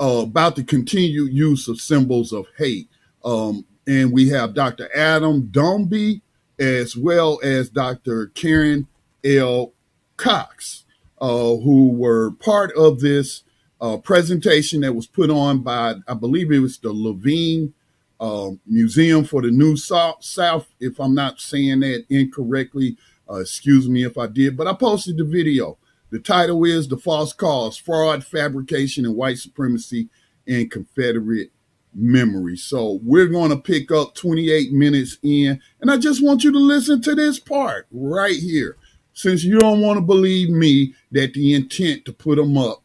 uh, 0.00 0.24
about 0.24 0.56
the 0.56 0.64
continued 0.64 1.32
use 1.32 1.68
of 1.68 1.80
symbols 1.80 2.32
of 2.32 2.46
hate. 2.58 2.88
Um, 3.24 3.64
and 3.86 4.12
we 4.12 4.30
have 4.30 4.54
Dr. 4.54 4.90
Adam 4.96 5.42
Domby 5.42 6.22
as 6.58 6.96
well 6.96 7.38
as 7.44 7.68
Dr. 7.68 8.32
Karen 8.34 8.88
L. 9.24 9.73
Cox, 10.16 10.84
uh, 11.20 11.26
who 11.28 11.88
were 11.88 12.32
part 12.32 12.72
of 12.72 13.00
this 13.00 13.42
uh, 13.80 13.96
presentation 13.98 14.80
that 14.80 14.94
was 14.94 15.06
put 15.06 15.30
on 15.30 15.60
by, 15.60 15.94
I 16.08 16.14
believe 16.14 16.50
it 16.50 16.60
was 16.60 16.78
the 16.78 16.92
Levine 16.92 17.74
uh, 18.20 18.50
Museum 18.66 19.24
for 19.24 19.42
the 19.42 19.50
New 19.50 19.76
South, 19.76 20.24
South, 20.24 20.68
if 20.80 20.98
I'm 21.00 21.14
not 21.14 21.40
saying 21.40 21.80
that 21.80 22.04
incorrectly. 22.08 22.96
Uh, 23.28 23.40
excuse 23.40 23.88
me 23.88 24.04
if 24.04 24.18
I 24.18 24.26
did, 24.26 24.56
but 24.56 24.66
I 24.66 24.74
posted 24.74 25.16
the 25.16 25.24
video. 25.24 25.78
The 26.10 26.18
title 26.18 26.64
is 26.64 26.86
The 26.86 26.96
False 26.96 27.32
Cause 27.32 27.76
Fraud, 27.76 28.24
Fabrication, 28.24 29.04
and 29.04 29.16
White 29.16 29.38
Supremacy 29.38 30.08
in 30.46 30.68
Confederate 30.68 31.50
Memory. 31.94 32.56
So 32.56 33.00
we're 33.02 33.26
going 33.26 33.50
to 33.50 33.56
pick 33.56 33.90
up 33.90 34.14
28 34.14 34.72
minutes 34.72 35.18
in, 35.22 35.60
and 35.80 35.90
I 35.90 35.96
just 35.96 36.22
want 36.22 36.44
you 36.44 36.52
to 36.52 36.58
listen 36.58 37.00
to 37.02 37.14
this 37.14 37.38
part 37.38 37.86
right 37.90 38.36
here. 38.36 38.76
Since 39.14 39.44
you 39.44 39.58
don't 39.58 39.80
want 39.80 39.96
to 39.96 40.02
believe 40.02 40.50
me 40.50 40.94
that 41.12 41.34
the 41.34 41.54
intent 41.54 42.04
to 42.04 42.12
put 42.12 42.36
them 42.36 42.58
up 42.58 42.82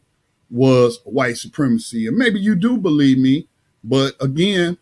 was 0.48 1.00
white 1.04 1.36
supremacy, 1.36 2.06
and 2.06 2.16
maybe 2.16 2.40
you 2.40 2.54
do 2.54 2.78
believe 2.78 3.18
me, 3.18 3.48
but 3.82 4.14
again, 4.20 4.78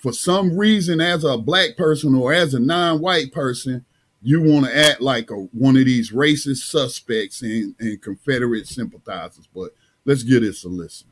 for 0.00 0.12
some 0.12 0.56
reason, 0.56 1.00
as 1.00 1.24
a 1.24 1.36
black 1.36 1.76
person 1.76 2.14
or 2.14 2.32
as 2.32 2.54
a 2.54 2.58
non 2.58 3.00
white 3.00 3.32
person, 3.32 3.84
you 4.22 4.42
want 4.42 4.66
to 4.66 4.76
act 4.76 5.00
like 5.00 5.30
a, 5.30 5.34
one 5.34 5.76
of 5.76 5.84
these 5.84 6.10
racist 6.10 6.70
suspects 6.70 7.42
and, 7.42 7.74
and 7.78 8.00
Confederate 8.00 8.66
sympathizers. 8.66 9.46
But 9.54 9.72
let's 10.04 10.22
give 10.22 10.42
this 10.42 10.64
a 10.64 10.68
listen. 10.68 11.08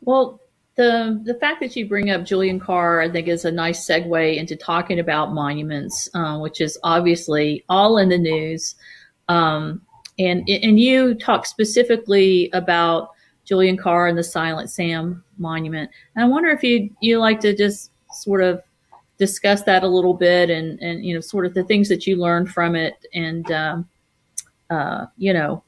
Well, 0.00 0.40
the 0.76 1.20
the 1.24 1.34
fact 1.34 1.60
that 1.60 1.74
you 1.74 1.88
bring 1.88 2.10
up 2.10 2.24
Julian 2.24 2.60
Carr, 2.60 3.00
I 3.00 3.10
think, 3.10 3.28
is 3.28 3.44
a 3.44 3.52
nice 3.52 3.84
segue 3.86 4.36
into 4.36 4.56
talking 4.56 5.00
about 5.00 5.32
monuments, 5.32 6.08
uh, 6.14 6.38
which 6.38 6.60
is 6.60 6.78
obviously 6.82 7.64
all 7.68 7.98
in 7.98 8.10
the 8.10 8.18
news. 8.18 8.76
Um, 9.28 9.82
and 10.18 10.46
and 10.48 10.78
you 10.78 11.14
talk 11.14 11.46
specifically 11.46 12.50
about 12.52 13.10
Julian 13.44 13.76
Carr 13.76 14.08
and 14.08 14.18
the 14.18 14.24
Silent 14.24 14.70
Sam 14.70 15.24
Monument. 15.38 15.90
And 16.14 16.24
I 16.24 16.28
wonder 16.28 16.50
if 16.50 16.62
you 16.62 16.90
you 17.00 17.18
like 17.18 17.40
to 17.40 17.56
just 17.56 17.90
sort 18.12 18.42
of 18.42 18.62
discuss 19.18 19.62
that 19.62 19.82
a 19.82 19.88
little 19.88 20.14
bit 20.14 20.50
and 20.50 20.78
and 20.80 21.04
you 21.04 21.14
know 21.14 21.20
sort 21.20 21.46
of 21.46 21.54
the 21.54 21.64
things 21.64 21.88
that 21.88 22.06
you 22.06 22.16
learned 22.16 22.50
from 22.50 22.76
it 22.76 22.94
and 23.14 23.50
um, 23.50 23.88
uh, 24.68 25.06
you 25.16 25.32
know 25.32 25.62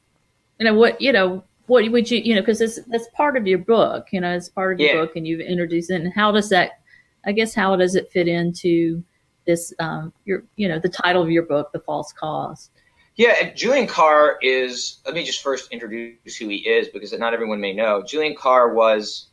you 0.58 0.66
know 0.66 0.74
what 0.74 1.00
you 1.00 1.12
know 1.12 1.42
what 1.68 1.90
would 1.90 2.10
you 2.10 2.18
you 2.18 2.34
know 2.34 2.40
because 2.40 2.58
that's 2.58 3.08
part 3.14 3.37
of 3.37 3.46
your 3.46 3.58
book 3.58 4.08
you 4.12 4.20
know 4.20 4.34
it's 4.34 4.48
part 4.48 4.75
of 4.75 4.80
your 4.80 4.94
yeah. 4.94 5.00
book 5.00 5.16
and 5.16 5.26
you've 5.26 5.40
introduced 5.40 5.90
it 5.90 6.00
and 6.00 6.12
how 6.12 6.32
does 6.32 6.48
that 6.48 6.80
I 7.25 7.32
guess 7.32 7.54
how 7.54 7.76
does 7.76 7.94
it 7.94 8.10
fit 8.10 8.28
into 8.28 9.02
this 9.46 9.72
um, 9.78 10.12
your 10.25 10.44
you 10.56 10.68
know 10.68 10.78
the 10.78 10.88
title 10.88 11.22
of 11.22 11.30
your 11.30 11.44
book 11.44 11.70
the 11.72 11.80
false 11.80 12.12
cause 12.12 12.70
yeah, 13.18 13.52
Julian 13.52 13.88
Carr 13.88 14.38
is. 14.42 14.98
Let 15.04 15.16
me 15.16 15.25
just 15.25 15.42
first 15.42 15.72
introduce 15.72 16.37
who 16.37 16.46
he 16.46 16.58
is 16.58 16.87
because 16.87 17.12
not 17.18 17.34
everyone 17.34 17.60
may 17.60 17.75
know. 17.75 18.00
Julian 18.00 18.37
Carr 18.37 18.72
was 18.72 19.26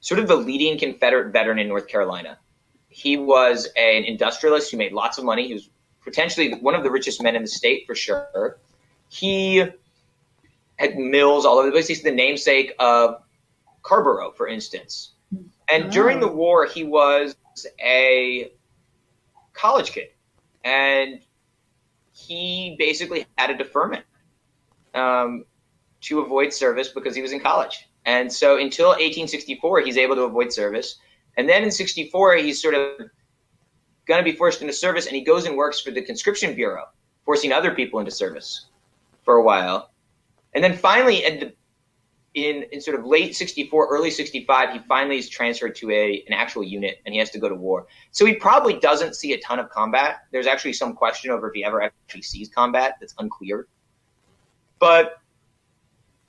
sort 0.00 0.20
of 0.20 0.28
the 0.28 0.36
leading 0.36 0.78
Confederate 0.78 1.32
veteran 1.32 1.58
in 1.58 1.66
North 1.66 1.88
Carolina. 1.88 2.38
He 2.90 3.16
was 3.16 3.66
an 3.76 4.04
industrialist 4.04 4.70
who 4.70 4.76
made 4.76 4.92
lots 4.92 5.16
of 5.16 5.24
money. 5.24 5.48
He 5.48 5.54
was 5.54 5.70
potentially 6.04 6.52
one 6.56 6.74
of 6.74 6.82
the 6.82 6.90
richest 6.90 7.22
men 7.22 7.34
in 7.34 7.40
the 7.40 7.48
state 7.48 7.84
for 7.86 7.94
sure. 7.94 8.58
He 9.08 9.64
had 10.80 10.96
mills 10.96 11.44
all 11.44 11.58
over 11.58 11.66
the 11.66 11.72
place. 11.72 11.86
He's 11.86 12.02
the 12.02 12.10
namesake 12.10 12.72
of 12.78 13.22
Carrboro, 13.82 14.32
for 14.32 14.48
instance. 14.48 15.12
And 15.70 15.84
oh. 15.84 15.90
during 15.90 16.20
the 16.20 16.28
war, 16.28 16.64
he 16.64 16.84
was 16.84 17.36
a 17.82 18.50
college 19.52 19.92
kid. 19.92 20.08
And 20.64 21.20
he 22.12 22.76
basically 22.78 23.26
had 23.36 23.50
a 23.50 23.58
deferment 23.58 24.04
um, 24.94 25.44
to 26.02 26.20
avoid 26.20 26.52
service 26.52 26.88
because 26.88 27.14
he 27.14 27.20
was 27.20 27.32
in 27.32 27.40
college. 27.40 27.86
And 28.06 28.32
so 28.32 28.56
until 28.56 28.88
1864, 28.88 29.82
he's 29.82 29.98
able 29.98 30.14
to 30.16 30.22
avoid 30.22 30.50
service. 30.50 30.98
And 31.36 31.46
then 31.46 31.62
in 31.62 31.70
64, 31.70 32.36
he's 32.36 32.60
sort 32.60 32.74
of 32.74 33.10
going 34.06 34.18
to 34.18 34.24
be 34.24 34.36
forced 34.36 34.62
into 34.62 34.72
service, 34.72 35.06
and 35.06 35.14
he 35.14 35.22
goes 35.22 35.44
and 35.44 35.56
works 35.56 35.78
for 35.78 35.90
the 35.90 36.00
conscription 36.00 36.54
bureau, 36.54 36.84
forcing 37.26 37.52
other 37.52 37.74
people 37.74 38.00
into 38.00 38.10
service 38.10 38.66
for 39.24 39.36
a 39.36 39.42
while. 39.42 39.90
And 40.54 40.62
then 40.64 40.76
finally, 40.76 41.20
the 41.20 41.52
in, 42.34 42.64
in 42.70 42.80
sort 42.80 42.98
of 42.98 43.04
late 43.04 43.34
64, 43.34 43.88
early 43.88 44.10
65, 44.10 44.72
he 44.72 44.78
finally 44.86 45.18
is 45.18 45.28
transferred 45.28 45.74
to 45.76 45.90
a 45.90 46.22
an 46.28 46.32
actual 46.32 46.62
unit 46.62 47.00
and 47.04 47.12
he 47.12 47.18
has 47.18 47.30
to 47.30 47.38
go 47.38 47.48
to 47.48 47.54
war. 47.54 47.86
So 48.12 48.24
he 48.24 48.34
probably 48.34 48.78
doesn't 48.78 49.16
see 49.16 49.32
a 49.32 49.40
ton 49.40 49.58
of 49.58 49.68
combat. 49.70 50.20
There's 50.30 50.46
actually 50.46 50.74
some 50.74 50.94
question 50.94 51.30
over 51.30 51.48
if 51.48 51.54
he 51.54 51.64
ever 51.64 51.82
actually 51.82 52.22
sees 52.22 52.48
combat 52.48 52.96
that's 53.00 53.14
unclear. 53.18 53.66
But 54.78 55.20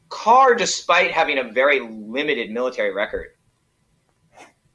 Carr, 0.10 0.56
despite 0.56 1.12
having 1.12 1.38
a 1.38 1.44
very 1.44 1.80
limited 1.80 2.52
military 2.52 2.94
record, 2.94 3.30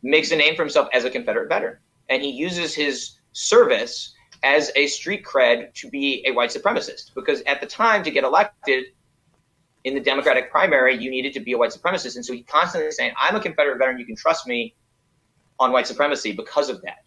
makes 0.03 0.31
a 0.31 0.37
name 0.37 0.55
for 0.55 0.63
himself 0.63 0.89
as 0.93 1.05
a 1.05 1.11
Confederate 1.11 1.49
veteran. 1.49 1.79
And 2.09 2.23
he 2.23 2.31
uses 2.31 2.75
his 2.75 3.19
service 3.33 4.15
as 4.43 4.71
a 4.77 4.87
street 4.87 5.25
cred 5.25 5.75
to 5.75 5.91
be 5.91 6.25
a 6.27 6.33
white 6.33 6.51
supremacist. 6.51 7.15
Because 7.15 7.43
at 7.43 7.61
the 7.61 7.67
time, 7.67 8.03
to 8.05 8.11
get 8.11 8.25
elected, 8.25 8.87
in 9.87 9.95
the 9.95 10.01
Democratic 10.01 10.51
primary, 10.51 10.97
you 10.97 11.11
needed 11.11 11.33
to 11.33 11.41
be 11.41 11.53
a 11.53 11.59
white 11.59 11.71
supremacist. 11.71 12.17
And 12.17 12.25
so 12.27 12.33
he 12.33 12.43
constantly 12.43 12.91
saying, 12.91 13.13
I'm 13.17 13.37
a 13.37 13.41
Confederate 13.41 13.79
veteran, 13.79 14.01
you 14.01 14.05
can 14.05 14.17
trust 14.17 14.45
me 14.45 14.75
on 15.61 15.71
white 15.71 15.87
supremacy 15.87 16.33
because 16.33 16.69
of 16.69 16.83
that. 16.83 17.05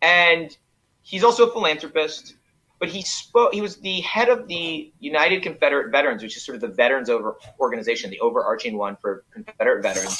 And 0.00 0.56
he's 1.02 1.22
also 1.22 1.46
a 1.46 1.52
philanthropist, 1.52 2.36
but 2.80 2.88
he 2.88 3.02
spoke 3.02 3.52
he 3.52 3.60
was 3.60 3.76
the 3.76 4.00
head 4.00 4.30
of 4.30 4.48
the 4.48 4.92
United 4.98 5.42
Confederate 5.42 5.92
Veterans, 5.92 6.22
which 6.22 6.38
is 6.38 6.42
sort 6.42 6.56
of 6.56 6.62
the 6.62 6.68
veterans 6.68 7.10
over 7.10 7.36
organization, 7.60 8.08
the 8.08 8.20
overarching 8.20 8.78
one 8.78 8.96
for 8.96 9.24
Confederate 9.30 9.82
veterans, 9.82 10.16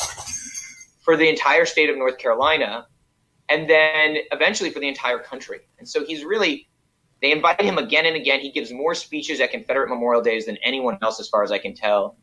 for 1.02 1.16
the 1.16 1.26
entire 1.30 1.64
state 1.64 1.88
of 1.88 1.96
North 1.96 2.18
Carolina, 2.18 2.86
and 3.48 3.70
then 3.70 4.18
eventually 4.32 4.68
for 4.68 4.80
the 4.80 4.88
entire 4.88 5.18
country. 5.18 5.60
And 5.78 5.88
so 5.88 6.04
he's 6.04 6.24
really 6.24 6.68
they 7.24 7.32
invite 7.32 7.60
him 7.60 7.78
again 7.78 8.06
and 8.06 8.16
again. 8.16 8.40
He 8.40 8.50
gives 8.50 8.70
more 8.72 8.94
speeches 8.94 9.40
at 9.40 9.50
Confederate 9.50 9.88
Memorial 9.88 10.22
Days 10.22 10.46
than 10.46 10.58
anyone 10.62 10.98
else, 11.02 11.18
as 11.20 11.28
far 11.28 11.42
as 11.42 11.50
I 11.50 11.58
can 11.58 11.74
tell. 11.74 12.16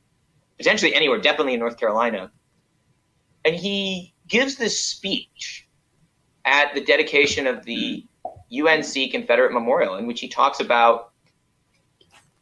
Potentially 0.58 0.94
anywhere, 0.94 1.20
definitely 1.20 1.56
in 1.56 1.60
North 1.60 1.78
Carolina. 1.80 2.32
And 3.44 3.56
he 3.56 4.14
gives 4.28 4.56
this 4.56 4.80
speech 4.80 5.68
at 6.46 6.74
the 6.76 6.82
dedication 6.82 7.48
of 7.48 7.66
the 7.66 8.06
UNC 8.54 9.12
Confederate 9.12 9.54
Memorial, 9.54 9.96
in 9.96 10.06
which 10.06 10.20
he 10.20 10.28
talks 10.28 10.60
about 10.60 11.12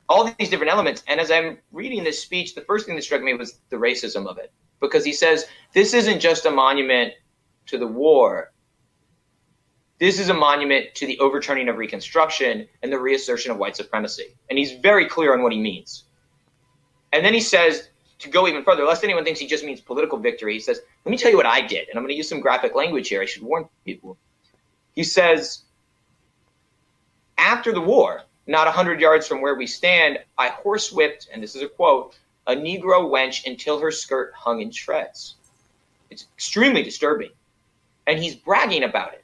all 0.10 0.34
these 0.38 0.50
different 0.50 0.72
elements. 0.72 1.04
And 1.08 1.20
as 1.20 1.32
I'm 1.32 1.60
reading 1.72 2.04
this 2.04 2.22
speech, 2.22 2.56
the 2.56 2.62
first 2.62 2.86
thing 2.86 2.96
that 2.96 3.04
struck 3.04 3.22
me 3.22 3.34
was 3.36 3.60
the 3.70 3.78
racism 3.78 4.28
of 4.28 4.38
it, 4.38 4.51
because 4.82 5.06
he 5.06 5.13
says 5.13 5.46
this 5.74 5.94
isn't 5.94 6.20
just 6.20 6.46
a 6.46 6.51
monument 6.51 7.13
to 7.68 7.78
the 7.78 7.88
war, 7.88 8.51
this 10.00 10.20
is 10.20 10.29
a 10.29 10.34
monument 10.34 10.96
to 10.96 11.06
the 11.06 11.20
overturning 11.20 11.68
of 11.68 11.77
Reconstruction 11.77 12.68
and 12.82 12.91
the 12.91 13.00
reassertion 13.00 13.51
of 13.51 13.58
white 13.58 13.75
supremacy. 13.75 14.27
And 14.50 14.58
he's 14.58 14.74
very 14.74 15.08
clear 15.08 15.34
on 15.34 15.44
what 15.44 15.51
he 15.51 15.60
means. 15.60 16.06
And 17.12 17.25
then 17.25 17.34
he 17.34 17.41
says, 17.41 17.89
to 18.20 18.29
go 18.29 18.48
even 18.48 18.63
further, 18.63 18.84
lest 18.84 19.03
anyone 19.03 19.24
thinks 19.24 19.39
he 19.39 19.48
just 19.48 19.63
means 19.63 19.82
political 19.82 20.18
victory, 20.18 20.53
he 20.53 20.60
says, 20.60 20.82
Let 21.06 21.12
me 21.12 21.18
tell 21.18 21.32
you 21.32 21.38
what 21.38 21.46
I 21.46 21.62
did. 21.62 21.88
And 21.89 21.98
I'm 21.98 22.03
going 22.03 22.13
to 22.13 22.18
use 22.18 22.29
some 22.29 22.41
graphic 22.41 22.75
language 22.75 23.08
here. 23.08 23.22
I 23.22 23.25
should 23.25 23.44
warn 23.44 23.68
people. 23.86 24.18
He 24.96 25.03
says, 25.03 25.63
after 27.38 27.72
the 27.72 27.82
war, 27.82 28.24
not 28.48 28.68
100 28.68 29.00
yards 29.00 29.27
from 29.27 29.41
where 29.41 29.56
we 29.56 29.68
stand, 29.68 30.20
I 30.38 30.50
horsewhipped, 30.50 31.27
and 31.32 31.41
this 31.41 31.56
is 31.56 31.62
a 31.62 31.70
quote, 31.70 32.18
a 32.48 32.56
Negro 32.56 33.10
wench 33.10 33.46
until 33.46 33.79
her 33.79 33.91
skirt 33.91 34.34
hung 34.36 34.62
in 34.62 34.72
shreds. 34.72 35.36
It's 36.10 36.25
extremely 36.36 36.84
disturbing. 36.84 37.29
And 38.08 38.20
he's 38.20 38.36
bragging 38.36 38.84
about 38.84 39.13
it. 39.13 39.24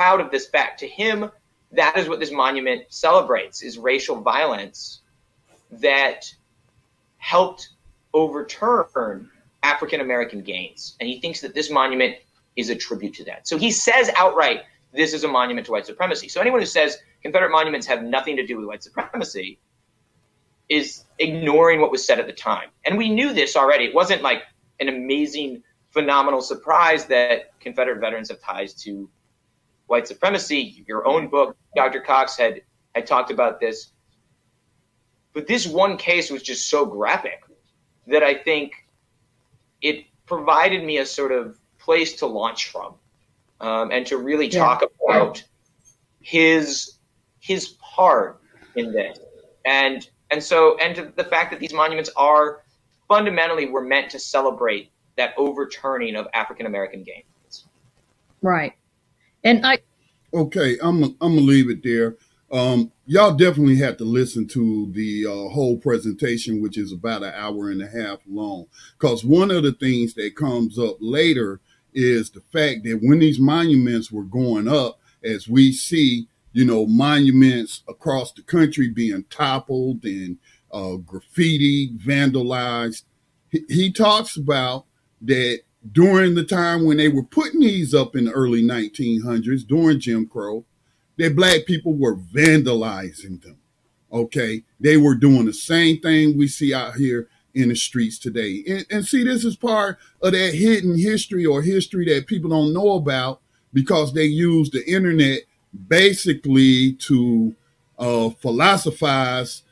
Proud 0.00 0.22
of 0.22 0.30
this 0.30 0.48
fact. 0.48 0.80
To 0.80 0.88
him, 0.88 1.30
that 1.72 1.98
is 1.98 2.08
what 2.08 2.20
this 2.20 2.32
monument 2.32 2.84
celebrates 2.88 3.60
is 3.62 3.76
racial 3.76 4.22
violence 4.22 5.02
that 5.72 6.24
helped 7.18 7.68
overturn 8.14 9.28
African 9.62 10.00
American 10.00 10.40
gains. 10.40 10.96
And 11.00 11.06
he 11.06 11.20
thinks 11.20 11.42
that 11.42 11.52
this 11.52 11.70
monument 11.70 12.16
is 12.56 12.70
a 12.70 12.74
tribute 12.74 13.12
to 13.16 13.24
that. 13.24 13.46
So 13.46 13.58
he 13.58 13.70
says 13.70 14.10
outright, 14.16 14.62
this 14.90 15.12
is 15.12 15.24
a 15.24 15.28
monument 15.28 15.66
to 15.66 15.72
white 15.72 15.84
supremacy. 15.84 16.28
So 16.28 16.40
anyone 16.40 16.60
who 16.60 16.66
says 16.66 16.96
Confederate 17.20 17.50
monuments 17.50 17.86
have 17.86 18.02
nothing 18.02 18.36
to 18.36 18.46
do 18.46 18.56
with 18.56 18.66
white 18.66 18.82
supremacy 18.82 19.58
is 20.70 21.04
ignoring 21.18 21.82
what 21.82 21.90
was 21.90 22.06
said 22.06 22.18
at 22.18 22.26
the 22.26 22.32
time. 22.32 22.70
And 22.86 22.96
we 22.96 23.10
knew 23.10 23.34
this 23.34 23.54
already. 23.54 23.84
It 23.84 23.94
wasn't 23.94 24.22
like 24.22 24.44
an 24.80 24.88
amazing, 24.88 25.62
phenomenal 25.90 26.40
surprise 26.40 27.04
that 27.08 27.60
Confederate 27.60 28.00
veterans 28.00 28.30
have 28.30 28.40
ties 28.40 28.72
to 28.84 29.10
white 29.90 30.06
supremacy. 30.06 30.84
Your 30.86 31.06
own 31.06 31.26
book, 31.26 31.56
Dr. 31.74 32.00
Cox, 32.00 32.36
had 32.36 32.62
had 32.94 33.06
talked 33.06 33.30
about 33.30 33.60
this. 33.60 33.92
But 35.32 35.46
this 35.46 35.66
one 35.66 35.96
case 35.96 36.30
was 36.30 36.42
just 36.42 36.68
so 36.68 36.86
graphic 36.86 37.42
that 38.06 38.22
I 38.22 38.34
think 38.34 38.72
it 39.82 40.06
provided 40.26 40.84
me 40.84 40.98
a 40.98 41.06
sort 41.06 41.32
of 41.32 41.58
place 41.78 42.14
to 42.16 42.26
launch 42.26 42.68
from 42.68 42.94
um, 43.60 43.90
and 43.90 44.06
to 44.06 44.16
really 44.16 44.48
talk 44.48 44.82
about 45.04 45.42
his 46.20 46.98
his 47.40 47.68
part 47.80 48.40
in 48.76 48.92
this 48.92 49.18
and 49.64 50.08
and 50.30 50.42
so 50.42 50.76
and 50.78 51.12
the 51.16 51.24
fact 51.24 51.50
that 51.50 51.58
these 51.58 51.72
monuments 51.72 52.10
are 52.16 52.62
fundamentally 53.08 53.66
were 53.66 53.82
meant 53.82 54.10
to 54.10 54.18
celebrate 54.18 54.90
that 55.16 55.34
overturning 55.36 56.14
of 56.16 56.28
African 56.34 56.66
American 56.66 57.02
gains. 57.02 57.64
Right. 58.42 58.74
And 59.44 59.64
I 59.66 59.78
Okay, 60.32 60.76
I'm 60.80 61.02
I'm 61.02 61.16
gonna 61.20 61.40
leave 61.40 61.70
it 61.70 61.82
there. 61.82 62.16
Um, 62.52 62.92
y'all 63.06 63.34
definitely 63.34 63.76
have 63.76 63.96
to 63.98 64.04
listen 64.04 64.46
to 64.48 64.90
the 64.92 65.26
uh, 65.26 65.48
whole 65.52 65.76
presentation, 65.76 66.62
which 66.62 66.78
is 66.78 66.92
about 66.92 67.22
an 67.22 67.32
hour 67.34 67.70
and 67.70 67.82
a 67.82 67.86
half 67.86 68.18
long. 68.28 68.66
Because 68.98 69.24
one 69.24 69.50
of 69.50 69.62
the 69.62 69.72
things 69.72 70.14
that 70.14 70.36
comes 70.36 70.78
up 70.78 70.96
later 71.00 71.60
is 71.94 72.30
the 72.30 72.40
fact 72.52 72.84
that 72.84 73.00
when 73.02 73.18
these 73.18 73.40
monuments 73.40 74.10
were 74.12 74.24
going 74.24 74.68
up, 74.68 75.00
as 75.24 75.48
we 75.48 75.72
see, 75.72 76.28
you 76.52 76.64
know, 76.64 76.86
monuments 76.86 77.82
across 77.88 78.32
the 78.32 78.42
country 78.42 78.88
being 78.88 79.24
toppled 79.30 80.04
and 80.04 80.38
uh, 80.72 80.94
graffiti, 80.96 81.90
vandalized, 81.96 83.02
he, 83.50 83.64
he 83.68 83.92
talks 83.92 84.36
about 84.36 84.86
that 85.22 85.60
during 85.92 86.34
the 86.34 86.44
time 86.44 86.84
when 86.84 86.98
they 86.98 87.08
were 87.08 87.22
putting 87.22 87.60
these 87.60 87.94
up 87.94 88.14
in 88.14 88.26
the 88.26 88.32
early 88.32 88.62
1900s, 88.62 89.66
during 89.66 90.00
Jim 90.00 90.26
Crow, 90.26 90.64
that 91.16 91.36
black 91.36 91.66
people 91.66 91.94
were 91.94 92.16
vandalizing 92.16 93.42
them. 93.42 93.58
Okay. 94.12 94.62
They 94.78 94.96
were 94.96 95.14
doing 95.14 95.46
the 95.46 95.52
same 95.52 96.00
thing 96.00 96.36
we 96.36 96.48
see 96.48 96.74
out 96.74 96.96
here 96.96 97.28
in 97.54 97.68
the 97.68 97.76
streets 97.76 98.18
today. 98.18 98.62
And, 98.68 98.86
and, 98.90 99.04
see, 99.04 99.24
this 99.24 99.44
is 99.44 99.56
part 99.56 99.98
of 100.22 100.32
that 100.32 100.54
hidden 100.54 100.98
history 100.98 101.44
or 101.44 101.62
history 101.62 102.04
that 102.06 102.26
people 102.26 102.50
don't 102.50 102.72
know 102.72 102.92
about 102.92 103.40
because 103.72 104.12
they 104.12 104.24
use 104.24 104.70
the 104.70 104.88
internet 104.88 105.40
basically 105.88 106.92
to 106.94 107.54
uh, 107.98 108.30
philosophize 108.30 109.62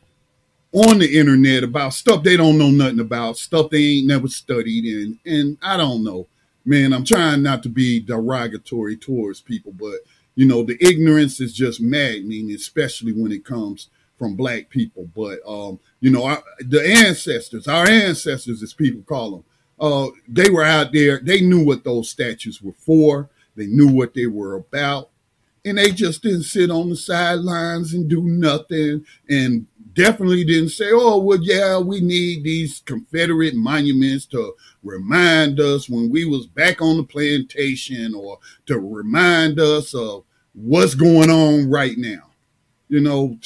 on 0.73 0.99
the 0.99 1.19
internet 1.19 1.65
about 1.65 1.95
stuff 1.95 2.23
they 2.23 2.37
don't 2.37 2.59
know 2.59 2.71
nothing 2.71 3.01
about, 3.01 3.39
stuff 3.39 3.71
they 3.71 3.83
ain't 3.83 4.07
never 4.07 4.29
studied. 4.29 4.85
And, 4.85 5.19
and 5.25 5.59
I 5.63 5.77
don't 5.77 6.05
know, 6.05 6.27
man, 6.65 6.93
I'm 6.93 7.05
trying 7.05 7.43
not 7.43 7.63
to 7.63 7.69
be 7.69 8.01
derogatory 8.01 8.97
towards 8.97 9.41
people, 9.41 9.73
but 9.73 10.01
you 10.35 10.47
know, 10.47 10.63
the 10.63 10.77
ignorance 10.81 11.41
is 11.41 11.53
just 11.53 11.81
maddening, 11.81 12.53
especially 12.53 13.13
when 13.13 13.33
it 13.33 13.45
comes 13.45 13.89
from 14.19 14.37
black 14.37 14.69
people. 14.69 15.09
But 15.15 15.41
um, 15.47 15.81
you 16.01 16.11
know, 16.11 16.25
our, 16.27 16.43
the 16.61 16.81
ancestors, 16.87 17.67
our 17.67 17.89
ancestors, 17.89 18.63
as 18.63 18.73
people 18.73 19.03
call 19.03 19.31
them, 19.31 19.45
uh, 19.81 20.09
they 20.29 20.51
were 20.51 20.65
out 20.65 20.93
there. 20.93 21.19
They 21.19 21.41
knew 21.41 21.65
what 21.65 21.83
those 21.85 22.11
statues 22.11 22.63
were 22.63 22.73
for. 22.73 23.31
They 23.57 23.67
knew 23.67 23.89
what 23.89 24.15
they 24.15 24.27
were 24.27 24.55
about, 24.55 25.11
and 25.65 25.79
they 25.79 25.91
just 25.91 26.23
didn't 26.23 26.45
sit 26.45 26.71
on 26.71 26.89
the 26.89 26.97
sidelines 26.97 27.93
and 27.95 28.09
do 28.09 28.23
nothing. 28.23 29.05
And 29.29 29.67
definitely 29.99 30.45
didn't 30.45 30.69
say, 30.69 30.91
"Oh, 30.93 31.19
well, 31.19 31.41
yeah, 31.43 31.79
we 31.79 32.01
need 32.01 32.45
these 32.45 32.81
Confederate 32.87 33.57
monuments 33.57 34.27
to 34.27 34.55
remind 34.85 35.59
us 35.59 35.89
when 35.89 36.09
we 36.09 36.25
was 36.25 36.47
back 36.47 36.81
on 36.81 36.99
the 36.99 37.03
plantation, 37.03 38.15
or 38.15 38.39
to 38.67 38.79
remind 38.79 39.59
us 39.59 39.93
of 39.95 40.25
what's 40.55 40.95
going 40.95 41.31
on 41.31 41.69
right 41.69 41.99
now. 41.99 42.31
You 42.89 43.01
know, 43.01 43.39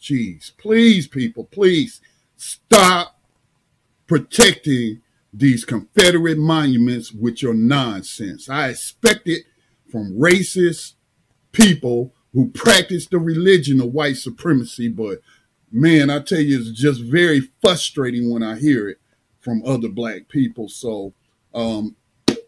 geez, 0.00 0.52
please, 0.56 1.06
people, 1.06 1.44
please 1.44 2.00
stop 2.38 3.20
protecting 4.06 5.02
these 5.30 5.66
Confederate 5.66 6.38
monuments 6.38 7.12
with 7.12 7.42
your 7.42 7.52
nonsense. 7.52 8.48
I 8.48 8.70
expect 8.70 9.28
it 9.28 9.44
from 9.92 10.18
racist 10.18 10.94
people 11.52 12.14
who 12.32 12.48
practice 12.48 13.06
the 13.06 13.18
religion 13.18 13.78
of 13.80 13.92
white 13.92 14.16
supremacy, 14.16 14.88
but 14.88 15.20
man, 15.70 16.10
I 16.10 16.20
tell 16.20 16.40
you, 16.40 16.58
it's 16.60 16.70
just 16.70 17.02
very 17.02 17.40
frustrating 17.60 18.30
when 18.30 18.42
I 18.42 18.58
hear 18.58 18.88
it 18.88 18.98
from 19.40 19.62
other 19.64 19.88
black 19.88 20.28
people. 20.28 20.68
So, 20.68 21.12
um, 21.54 21.96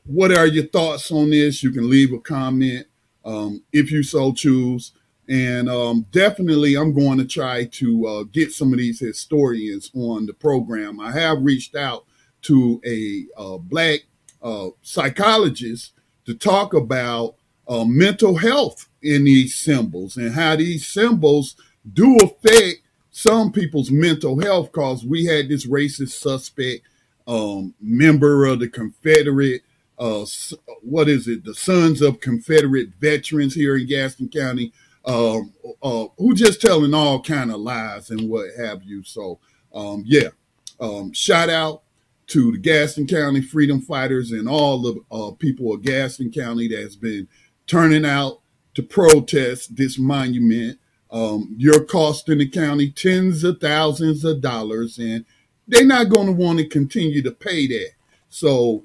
what 0.05 0.33
are 0.33 0.47
your 0.47 0.67
thoughts 0.67 1.11
on 1.13 1.31
this? 1.31 1.63
You 1.63 1.71
can 1.71 1.89
leave 1.89 2.13
a 2.13 2.19
comment 2.19 2.87
um, 3.25 3.63
if 3.73 3.91
you 3.91 4.03
so 4.03 4.33
choose. 4.33 4.93
And 5.29 5.69
um, 5.69 6.07
definitely, 6.11 6.75
I'm 6.75 6.93
going 6.93 7.19
to 7.19 7.25
try 7.25 7.65
to 7.65 8.07
uh, 8.07 8.23
get 8.25 8.53
some 8.53 8.73
of 8.73 8.79
these 8.79 8.99
historians 8.99 9.91
on 9.95 10.27
the 10.27 10.33
program. 10.33 10.99
I 10.99 11.13
have 11.13 11.43
reached 11.43 11.77
out 11.77 12.07
to 12.43 12.81
a 12.85 13.27
uh, 13.37 13.59
black 13.59 14.01
uh, 14.43 14.71
psychologist 14.83 15.93
to 16.25 16.35
talk 16.35 16.75
about 16.75 17.37
uh, 17.69 17.85
mental 17.85 18.37
health 18.37 18.89
in 19.03 19.25
these 19.25 19.55
symbols 19.55 20.17
and 20.17 20.35
how 20.35 20.57
these 20.57 20.87
symbols 20.87 21.55
do 21.93 22.17
affect 22.19 22.83
some 23.23 23.53
people's 23.53 23.91
mental 23.91 24.41
health. 24.41 24.73
Because 24.73 25.05
we 25.05 25.25
had 25.25 25.49
this 25.49 25.67
racist 25.67 26.13
suspect 26.13 26.83
um, 27.27 27.75
member 27.81 28.47
of 28.47 28.61
the 28.61 28.69
Confederate 28.69 29.63
uh, 30.01 30.25
what 30.81 31.11
is 31.11 31.29
it? 31.29 31.45
The 31.45 31.55
Sons 31.55 32.01
of 32.01 32.21
Confederate 32.21 32.89
Veterans 32.99 33.55
here 33.55 33.77
in 33.77 33.87
Gaston 33.87 34.31
County, 34.31 34.73
uh, 35.05 35.41
uh, 35.83 36.07
who 36.17 36.35
just 36.35 36.63
telling 36.63 36.95
all 36.95 37.21
kind 37.23 37.53
of 37.53 37.61
lies 37.61 38.09
and 38.11 38.29
what 38.29 38.49
have 38.57 38.83
you. 38.83 39.05
So, 39.05 39.39
um, 39.75 40.03
yeah, 40.07 40.29
um, 40.81 41.13
shout 41.13 41.51
out 41.51 41.83
to 42.29 42.53
the 42.53 42.59
Gaston 42.59 43.07
County 43.07 43.43
Freedom 43.43 43.83
Fighters 43.83 44.33
and 44.33 44.49
all 44.49 44.81
the 44.81 45.01
uh, 45.13 45.33
people 45.33 45.75
of 45.75 45.83
Gaston 45.83 46.33
County 46.33 46.67
that's 46.67 46.97
been 46.97 47.29
turning 47.67 48.07
out 48.07 48.41
to 48.75 48.83
protest 48.83 49.77
this 49.77 49.99
monument. 49.99 50.79
Um, 51.13 51.55
you're 51.59 51.85
costing 51.85 52.39
the 52.39 52.49
county 52.49 52.91
tens 52.91 53.43
of 53.43 53.61
thousands 53.61 54.25
of 54.25 54.41
dollars, 54.41 54.99
and 54.99 55.25
they're 55.67 55.85
not 55.85 56.09
going 56.09 56.27
to 56.27 56.33
want 56.33 56.59
to 56.59 56.69
continue 56.69 57.23
to 57.23 57.33
pay 57.33 57.67
that. 57.67 57.91
So 58.29 58.85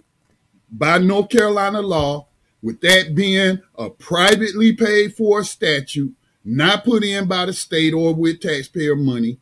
by 0.72 0.98
North 0.98 1.30
Carolina 1.30 1.82
law, 1.82 2.28
with 2.62 2.82
that 2.82 3.14
being 3.14 3.62
a 3.78 3.90
privately 3.92 4.74
paid 4.74 5.14
for 5.16 5.44
statute, 5.44 6.14
not 6.44 6.84
put 6.84 7.04
in 7.04 7.28
by 7.28 7.46
the 7.46 7.54
state 7.54 7.94
or 7.94 8.14
with 8.14 8.42
taxpayer 8.42 8.96
money, 8.96 9.40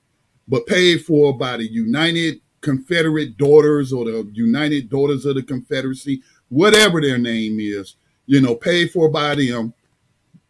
but 0.48 0.68
paid 0.68 1.06
for 1.06 1.38
by 1.38 1.58
the 1.58 1.72
United 1.72 2.42
Confederate 2.60 3.38
Daughters 3.38 3.94
or 3.94 4.06
the 4.06 4.30
United 4.34 4.90
Daughters 4.90 5.26
of 5.26 5.36
the 5.36 5.44
Confederacy, 5.44 6.22
whatever 6.50 7.02
their 7.02 7.18
name 7.18 7.60
is, 7.60 7.96
you 8.26 8.42
know, 8.42 8.56
paid 8.56 8.92
for 8.92 9.10
by 9.10 9.36
them, 9.36 9.74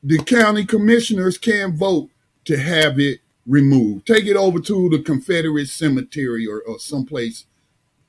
the 0.01 0.17
county 0.19 0.65
commissioners 0.65 1.37
can 1.37 1.77
vote 1.77 2.09
to 2.45 2.57
have 2.57 2.99
it 2.99 3.19
removed. 3.45 4.07
Take 4.07 4.25
it 4.25 4.35
over 4.35 4.59
to 4.59 4.89
the 4.89 4.99
Confederate 4.99 5.67
cemetery 5.67 6.47
or, 6.47 6.61
or 6.61 6.79
someplace 6.79 7.45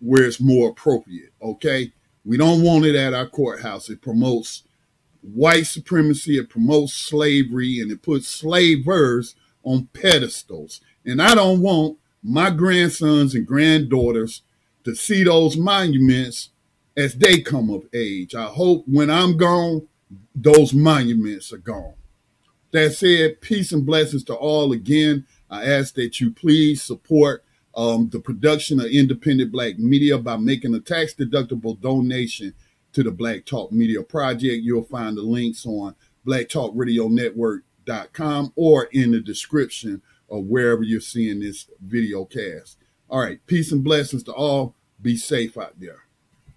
where 0.01 0.25
it's 0.25 0.41
more 0.41 0.71
appropriate, 0.71 1.33
okay? 1.43 1.93
We 2.25 2.37
don't 2.37 2.63
want 2.63 2.85
it 2.85 2.95
at 2.95 3.15
our 3.15 3.27
courthouse. 3.27 3.89
It 3.89 4.03
promotes 4.03 4.63
white 5.21 5.67
supremacy, 5.67 6.37
it 6.37 6.51
promotes 6.51 6.93
slavery, 6.93 7.81
and 7.81 7.91
it 7.91 8.03
puts 8.03 8.29
slavers 8.29 9.35
on 9.63 9.89
pedestals. 9.93 10.81
And 11.05 11.21
I 11.21 11.35
don't 11.35 11.61
want 11.61 11.99
my 12.23 12.51
grandsons 12.51 13.35
and 13.35 13.47
granddaughters 13.47 14.43
to 14.85 14.95
see 14.95 15.25
those 15.25 15.57
monuments 15.57 16.51
as 16.97 17.15
they 17.15 17.41
come 17.41 17.71
of 17.71 17.87
age. 17.93 18.35
I 18.35 18.47
hope 18.47 18.85
when 18.87 19.11
I'm 19.11 19.37
gone, 19.37 19.89
those 20.35 20.73
monuments 20.73 21.53
are 21.53 21.59
gone. 21.59 21.95
That 22.75 22.93
said, 22.93 23.41
peace 23.41 23.71
and 23.71 23.87
blessings 23.87 24.25
to 24.25 24.35
all 24.35 24.73
again. 24.73 25.27
I 25.49 25.65
ask 25.65 25.95
that 25.95 26.21
you 26.21 26.33
please 26.33 26.83
support 26.83 27.45
um, 27.77 28.09
the 28.09 28.19
production 28.19 28.81
of 28.81 28.87
independent 28.87 29.53
black 29.53 29.79
media 29.79 30.19
by 30.19 30.39
making 30.39 30.75
a 30.75 30.81
tax 30.81 31.15
deductible 31.15 31.81
donation 31.81 32.53
to 32.93 33.05
the 33.05 33.13
Black 33.13 33.47
Talk 33.47 33.71
Media 33.71 34.03
Project. 34.03 34.65
You'll 34.65 34.83
find 34.83 35.17
the 35.17 35.23
links 35.23 35.65
on 35.65 35.95
blacktalkradionetwork.com 36.27 38.53
or 38.57 38.89
in 38.91 39.13
the 39.13 39.21
description 39.21 40.03
of 40.29 40.47
wherever 40.47 40.83
you're 40.83 41.01
seeing 41.01 41.39
this 41.39 41.69
video 41.81 42.25
cast. 42.25 42.79
All 43.09 43.21
right, 43.21 43.39
peace 43.47 43.71
and 43.71 43.85
blessings 43.85 44.25
to 44.25 44.33
all. 44.33 44.75
Be 45.01 45.17
safe 45.17 45.57
out 45.57 45.79
there. 45.79 46.04